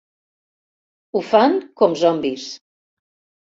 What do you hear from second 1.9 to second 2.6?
zombis.